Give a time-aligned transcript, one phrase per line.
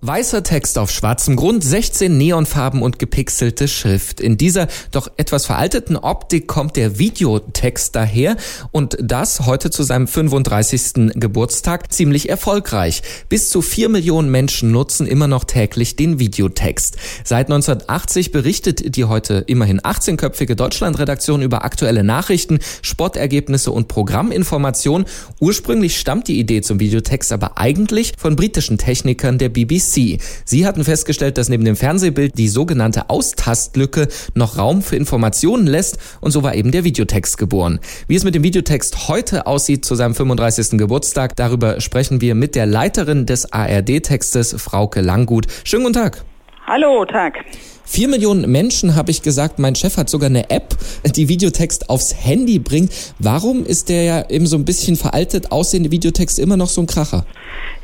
[0.00, 4.20] Weißer Text auf schwarzem Grund, 16 Neonfarben und gepixelte Schrift.
[4.20, 8.36] In dieser doch etwas veralteten Optik kommt der Videotext daher
[8.70, 11.14] und das heute zu seinem 35.
[11.14, 13.02] Geburtstag ziemlich erfolgreich.
[13.28, 16.96] Bis zu vier Millionen Menschen nutzen immer noch täglich den Videotext.
[17.24, 25.08] Seit 1980 berichtet die heute immerhin 18-köpfige Deutschlandredaktion über aktuelle Nachrichten, Sportergebnisse und Programminformationen.
[25.40, 29.87] Ursprünglich stammt die Idee zum Videotext aber eigentlich von britischen Technikern der BBC.
[29.88, 30.18] BBC.
[30.44, 35.98] Sie hatten festgestellt, dass neben dem Fernsehbild die sogenannte Austastlücke noch Raum für Informationen lässt
[36.20, 37.80] und so war eben der Videotext geboren.
[38.06, 40.78] Wie es mit dem Videotext heute aussieht zu seinem 35.
[40.78, 45.46] Geburtstag, darüber sprechen wir mit der Leiterin des ARD-Textes, Frauke Langgut.
[45.64, 46.24] Schönen guten Tag.
[46.66, 47.44] Hallo, Tag.
[47.90, 49.58] Vier Millionen Menschen, habe ich gesagt.
[49.58, 50.76] Mein Chef hat sogar eine App,
[51.16, 52.92] die Videotext aufs Handy bringt.
[53.18, 56.86] Warum ist der ja eben so ein bisschen veraltet aussehende Videotext immer noch so ein
[56.86, 57.24] Kracher?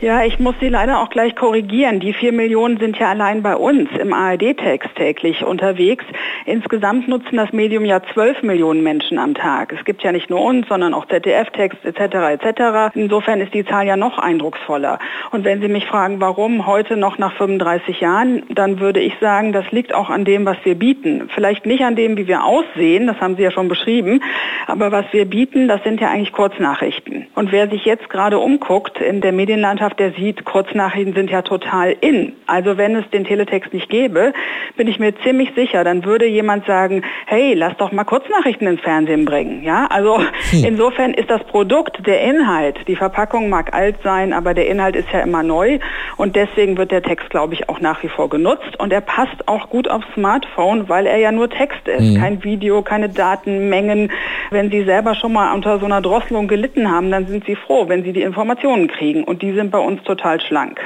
[0.00, 2.00] Ja, ich muss Sie leider auch gleich korrigieren.
[2.00, 6.04] Die vier Millionen sind ja allein bei uns im ARD-Text täglich unterwegs.
[6.44, 9.72] Insgesamt nutzen das Medium ja zwölf Millionen Menschen am Tag.
[9.72, 12.42] Es gibt ja nicht nur uns, sondern auch ZDF-Text etc.
[12.42, 12.94] etc.
[12.94, 14.98] Insofern ist die Zahl ja noch eindrucksvoller.
[15.30, 19.52] Und wenn Sie mich fragen, warum heute noch nach 35 Jahren, dann würde ich sagen,
[19.54, 21.28] das liegt auch an dem, was wir bieten.
[21.34, 24.22] Vielleicht nicht an dem, wie wir aussehen, das haben Sie ja schon beschrieben,
[24.66, 27.26] aber was wir bieten, das sind ja eigentlich Kurznachrichten.
[27.34, 31.96] Und wer sich jetzt gerade umguckt in der Medienlandschaft, der sieht, Kurznachrichten sind ja total
[32.00, 32.32] in.
[32.46, 34.32] Also wenn es den Teletext nicht gäbe,
[34.76, 38.80] bin ich mir ziemlich sicher, dann würde jemand sagen, hey, lass doch mal Kurznachrichten ins
[38.80, 39.62] Fernsehen bringen.
[39.62, 40.64] Ja, also hm.
[40.64, 45.08] insofern ist das Produkt, der Inhalt, die Verpackung mag alt sein, aber der Inhalt ist
[45.12, 45.78] ja immer neu
[46.16, 49.48] und deswegen wird der Text, glaube ich, auch nach wie vor genutzt und er passt
[49.48, 52.16] auch gut aufs Smartphone, weil er ja nur Text ist, mhm.
[52.16, 54.10] kein Video, keine Datenmengen.
[54.50, 57.88] Wenn Sie selber schon mal unter so einer Drosselung gelitten haben, dann sind Sie froh,
[57.88, 60.80] wenn Sie die Informationen kriegen und die sind bei uns total schlank.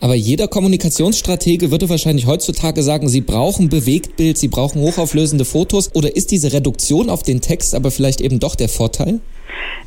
[0.00, 5.90] Aber jeder Kommunikationsstratege würde wahrscheinlich heutzutage sagen, sie brauchen Bewegtbild, sie brauchen hochauflösende Fotos.
[5.94, 9.20] Oder ist diese Reduktion auf den Text aber vielleicht eben doch der Vorteil?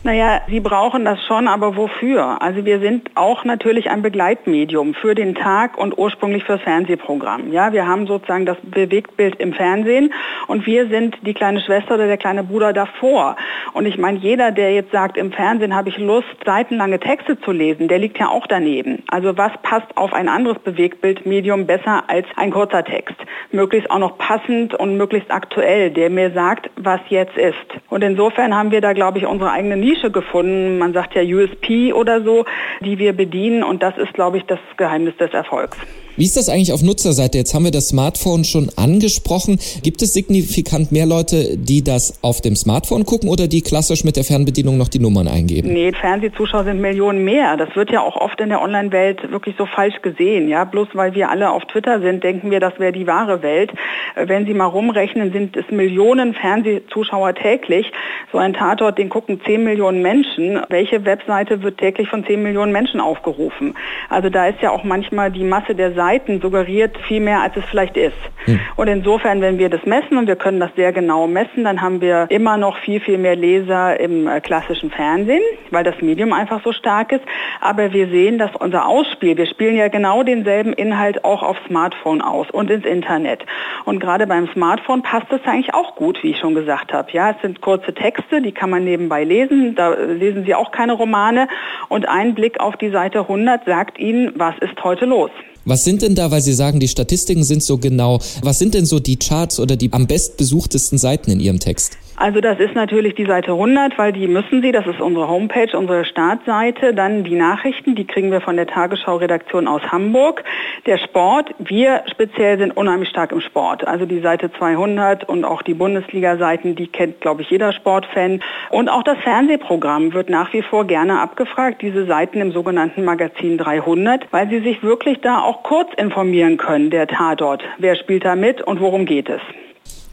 [0.03, 2.41] Naja, Sie brauchen das schon, aber wofür?
[2.41, 7.51] Also wir sind auch natürlich ein Begleitmedium für den Tag und ursprünglich fürs Fernsehprogramm.
[7.51, 10.11] Ja, wir haben sozusagen das Bewegtbild im Fernsehen
[10.47, 13.35] und wir sind die kleine Schwester oder der kleine Bruder davor.
[13.73, 17.51] Und ich meine, jeder, der jetzt sagt, im Fernsehen habe ich Lust, seitenlange Texte zu
[17.51, 19.03] lesen, der liegt ja auch daneben.
[19.07, 23.15] Also was passt auf ein anderes Bewegtbildmedium besser als ein kurzer Text?
[23.51, 27.55] Möglichst auch noch passend und möglichst aktuell, der mir sagt, was jetzt ist.
[27.89, 30.79] Und insofern haben wir da, glaube ich, unsere eigene Nische gefunden.
[30.79, 32.45] Man sagt ja USP oder so,
[32.83, 33.63] die wir bedienen.
[33.63, 35.77] Und das ist, glaube ich, das Geheimnis des Erfolgs.
[36.17, 37.37] Wie ist das eigentlich auf Nutzerseite?
[37.37, 39.59] Jetzt haben wir das Smartphone schon angesprochen.
[39.81, 44.17] Gibt es signifikant mehr Leute, die das auf dem Smartphone gucken oder die klassisch mit
[44.17, 45.71] der Fernbedienung noch die Nummern eingeben?
[45.71, 47.55] Nee, Fernsehzuschauer sind Millionen mehr.
[47.55, 50.49] Das wird ja auch oft in der Online-Welt wirklich so falsch gesehen.
[50.49, 53.71] Ja, bloß weil wir alle auf Twitter sind, denken wir, das wäre die wahre Welt.
[54.15, 57.89] Wenn Sie mal rumrechnen, sind es Millionen Fernsehzuschauer täglich.
[58.31, 60.61] So ein Tatort, den gucken 10 Millionen Menschen.
[60.69, 63.75] Welche Webseite wird täglich von 10 Millionen Menschen aufgerufen?
[64.09, 67.65] Also da ist ja auch manchmal die Masse der Seiten suggeriert viel mehr, als es
[67.65, 68.15] vielleicht ist.
[68.45, 68.59] Hm.
[68.75, 72.01] Und insofern, wenn wir das messen, und wir können das sehr genau messen, dann haben
[72.01, 76.63] wir immer noch viel, viel mehr Leser im äh, klassischen Fernsehen, weil das Medium einfach
[76.63, 77.23] so stark ist.
[77.59, 82.21] Aber wir sehen, dass unser Ausspiel, wir spielen ja genau denselben Inhalt auch auf Smartphone
[82.21, 83.45] aus und ins Internet.
[83.85, 87.11] Und gerade beim Smartphone passt es eigentlich auch gut, wie ich schon gesagt habe.
[87.11, 89.75] Ja, es sind kurze Texte, die kann man nebenbei lesen.
[89.75, 91.47] Da lesen Sie auch keine Romane.
[91.89, 95.31] Und ein Blick auf die Seite 100 sagt Ihnen, was ist heute los.
[95.63, 98.85] Was sind denn da, weil Sie sagen, die Statistiken sind so genau, was sind denn
[98.85, 101.97] so die Charts oder die am bestbesuchtesten Seiten in Ihrem Text?
[102.21, 105.75] Also das ist natürlich die Seite 100, weil die müssen Sie, das ist unsere Homepage,
[105.75, 106.93] unsere Startseite.
[106.93, 110.43] Dann die Nachrichten, die kriegen wir von der Tagesschau-Redaktion aus Hamburg.
[110.85, 113.87] Der Sport, wir speziell sind unheimlich stark im Sport.
[113.87, 118.43] Also die Seite 200 und auch die Bundesliga-Seiten, die kennt, glaube ich, jeder Sportfan.
[118.69, 123.57] Und auch das Fernsehprogramm wird nach wie vor gerne abgefragt, diese Seiten im sogenannten Magazin
[123.57, 127.63] 300, weil sie sich wirklich da auch kurz informieren können, der Tatort.
[127.79, 129.41] Wer spielt da mit und worum geht es?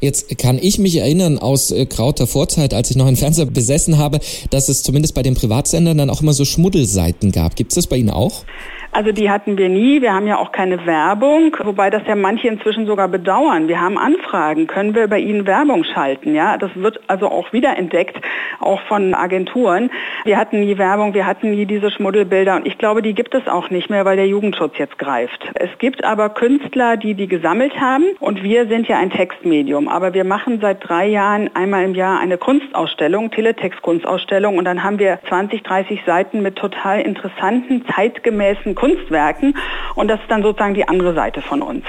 [0.01, 3.99] Jetzt kann ich mich erinnern aus äh, krauter Vorzeit, als ich noch einen Fernseher besessen
[3.99, 7.57] habe, dass es zumindest bei den Privatsendern dann auch immer so Schmuddelseiten gab.
[7.57, 8.45] Gibt es das bei Ihnen auch?
[8.99, 10.03] Also die hatten wir nie.
[10.03, 13.69] Wir haben ja auch keine Werbung, wobei das ja manche inzwischen sogar bedauern.
[13.69, 16.35] Wir haben Anfragen, können wir bei Ihnen Werbung schalten?
[16.35, 18.17] Ja, das wird also auch wiederentdeckt,
[18.59, 19.93] auch von Agenturen.
[20.25, 23.47] Wir hatten nie Werbung, wir hatten nie diese Schmuddelbilder und ich glaube, die gibt es
[23.47, 25.49] auch nicht mehr, weil der Jugendschutz jetzt greift.
[25.55, 30.13] Es gibt aber Künstler, die die gesammelt haben und wir sind ja ein Textmedium, aber
[30.13, 35.21] wir machen seit drei Jahren einmal im Jahr eine Kunstausstellung, Teletext-Kunstausstellung und dann haben wir
[35.29, 39.55] 20, 30 Seiten mit total interessanten, zeitgemäßen Kunstwerken
[39.95, 41.85] und das ist dann sozusagen die andere Seite von uns.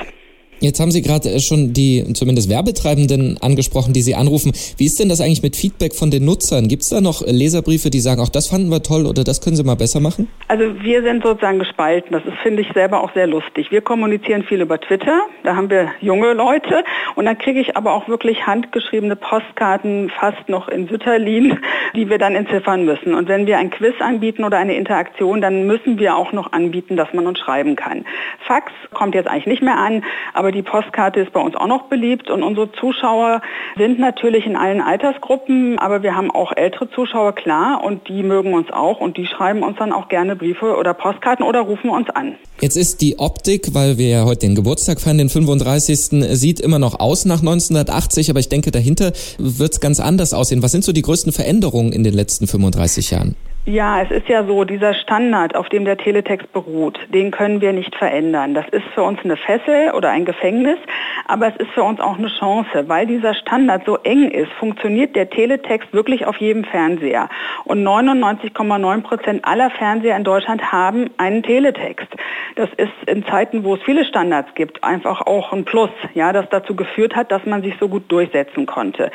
[0.62, 4.52] Jetzt haben Sie gerade äh, schon die zumindest Werbetreibenden angesprochen, die Sie anrufen.
[4.78, 6.68] Wie ist denn das eigentlich mit Feedback von den Nutzern?
[6.68, 9.56] Gibt es da noch Leserbriefe, die sagen, auch das fanden wir toll oder das können
[9.56, 10.28] Sie mal besser machen?
[10.50, 12.12] Also wir sind sozusagen gespalten.
[12.12, 13.72] Das finde ich, selber auch sehr lustig.
[13.72, 15.22] Wir kommunizieren viel über Twitter.
[15.44, 16.84] Da haben wir junge Leute.
[17.16, 21.60] Und dann kriege ich aber auch wirklich handgeschriebene Postkarten, fast noch in Sütterlin,
[21.96, 23.14] die wir dann entziffern müssen.
[23.14, 26.98] Und wenn wir ein Quiz anbieten oder eine Interaktion, dann müssen wir auch noch anbieten,
[26.98, 28.06] dass man uns schreiben kann.
[28.46, 30.04] Fax kommt jetzt eigentlich nicht mehr an,
[30.34, 33.44] aber aber die Postkarte ist bei uns auch noch beliebt und unsere Zuschauer
[33.78, 38.56] sind natürlich in allen Altersgruppen, aber wir haben auch ältere Zuschauer, klar, und die mögen
[38.56, 42.10] uns auch und die schreiben uns dann auch gerne Briefe oder Postkarten oder rufen uns
[42.10, 42.34] an.
[42.62, 46.25] Jetzt ist die Optik, weil wir ja heute den Geburtstag feiern, den 35.
[46.36, 50.63] sieht immer noch aus nach 1980, aber ich denke, dahinter wird es ganz anders aussehen.
[50.63, 53.36] Was sind so die größten Veränderungen in den letzten 35 Jahren?
[53.69, 57.71] Ja, es ist ja so, dieser Standard, auf dem der Teletext beruht, den können wir
[57.71, 58.56] nicht verändern.
[58.56, 60.80] Das ist für uns eine Fessel oder ein Gefängnis,
[61.27, 65.16] aber es ist für uns auch eine Chance, weil dieser Standard so eng ist, funktioniert
[65.16, 67.30] der Teletext wirklich auf jedem Fernseher.
[67.63, 72.07] Und 99,9 Prozent aller Fernseher in Deutschland haben einen Teletext.
[72.56, 76.50] Das ist in Zeiten, wo es viele Standards gibt, einfach auch ein Plus, ja, das
[76.50, 79.12] dazu geführt hat, dass man sich so gut durchsetzen konnte.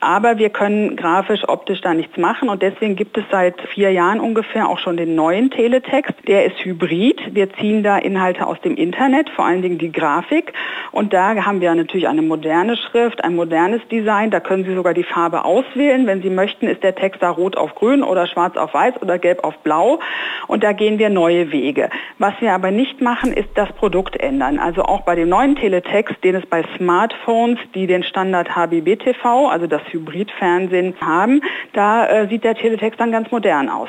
[0.00, 4.20] Aber wir können grafisch, optisch da nichts machen und deswegen gibt es seit vier Jahren
[4.20, 6.12] ungefähr auch schon den neuen Teletext.
[6.28, 7.18] Der ist hybrid.
[7.34, 10.52] Wir ziehen da Inhalte aus dem Internet, vor allen Dingen die Grafik.
[10.92, 14.30] Und da haben wir natürlich eine moderne Schrift, ein modernes Design.
[14.30, 16.06] Da können Sie sogar die Farbe auswählen.
[16.06, 19.18] Wenn Sie möchten, ist der Text da rot auf grün oder schwarz auf weiß oder
[19.18, 20.00] gelb auf blau.
[20.46, 21.88] Und da gehen wir neue Wege.
[22.18, 24.58] Was wir aber nicht machen, ist das Produkt ändern.
[24.58, 29.66] Also auch bei dem neuen Teletext, den es bei Smartphones, die den Standard HBB-TV, also
[29.66, 31.40] das Hybridfernsehen haben,
[31.72, 33.88] da äh, sieht der Teletext dann ganz modern aus.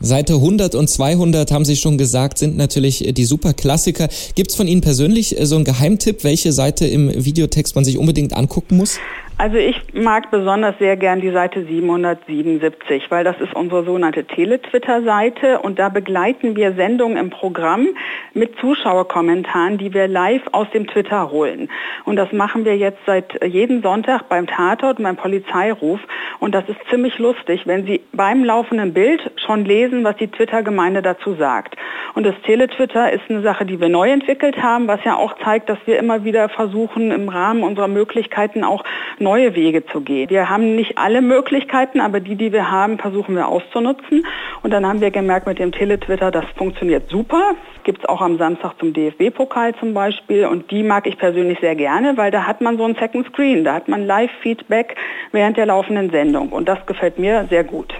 [0.00, 4.08] Seite 100 und 200 haben Sie schon gesagt, sind natürlich die Superklassiker.
[4.34, 7.98] Gibt es von Ihnen persönlich äh, so einen Geheimtipp, welche Seite im Videotext man sich
[7.98, 8.98] unbedingt angucken muss?
[9.36, 15.58] Also ich mag besonders sehr gern die Seite 777, weil das ist unsere sogenannte Tele-Twitter-Seite
[15.58, 17.88] und da begleiten wir Sendungen im Programm
[18.32, 21.68] mit Zuschauerkommentaren, die wir live aus dem Twitter holen.
[22.04, 25.98] Und das machen wir jetzt seit jeden Sonntag beim Tatort, beim Polizeiruf
[26.38, 31.02] und das ist ziemlich lustig, wenn Sie beim laufenden Bild schon lesen, was die Twitter-Gemeinde
[31.02, 31.74] dazu sagt.
[32.14, 35.68] Und das Tele-Twitter ist eine Sache, die wir neu entwickelt haben, was ja auch zeigt,
[35.68, 38.84] dass wir immer wieder versuchen, im Rahmen unserer Möglichkeiten auch
[39.18, 40.30] neue Wege zu gehen.
[40.30, 44.24] Wir haben nicht alle Möglichkeiten, aber die, die wir haben, versuchen wir auszunutzen.
[44.62, 47.54] Und dann haben wir gemerkt mit dem Teletwitter, das funktioniert super.
[47.82, 50.46] Gibt es auch am Samstag zum DFB-Pokal zum Beispiel.
[50.46, 53.64] Und die mag ich persönlich sehr gerne, weil da hat man so ein Second Screen.
[53.64, 54.94] Da hat man Live-Feedback
[55.32, 56.50] während der laufenden Sendung.
[56.50, 57.92] Und das gefällt mir sehr gut.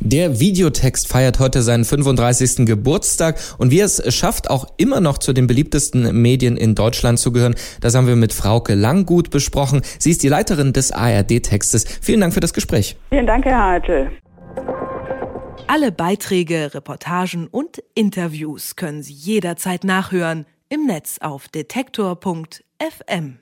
[0.00, 2.66] Der Videotext feiert heute seinen 35.
[2.66, 7.32] Geburtstag und wie es schafft, auch immer noch zu den beliebtesten Medien in Deutschland zu
[7.32, 9.82] gehören, das haben wir mit Frauke Langgut besprochen.
[9.98, 11.84] Sie ist die Leiterin des ARD-Textes.
[12.00, 12.96] Vielen Dank für das Gespräch.
[13.10, 14.10] Vielen Dank, Herr Hartl.
[15.66, 23.38] Alle Beiträge, Reportagen und Interviews können Sie jederzeit nachhören im Netz auf detektor.fm.